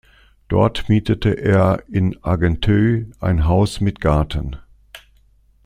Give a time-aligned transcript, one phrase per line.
[0.47, 4.55] Dort mietete er in Argenteuil ein Haus mit Garten.